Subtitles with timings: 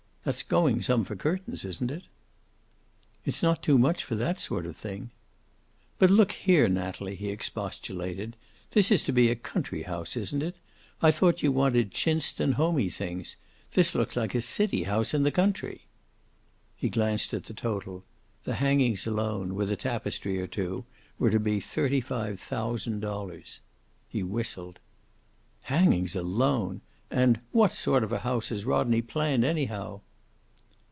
[0.23, 2.03] That's going some for curtains, isn't it?"
[3.25, 5.09] "It's not too much for that sort of thing."
[5.97, 8.35] "But, look here, Natalie," he expostulated.
[8.69, 10.57] "This is to be a country house, isn't it?
[11.01, 13.35] I thought you wanted chintzed and homey things.
[13.73, 15.87] This looks like a city house in the country."
[16.75, 18.03] He glanced down at the total.
[18.43, 20.85] The hangings alone, with a tapestry or two,
[21.17, 23.59] were to be thirty five thousand dollars.
[24.07, 24.77] He whistled.
[25.61, 26.81] "Hangings alone!
[27.09, 30.01] And what sort of a house has Rodney planned, anyhow?"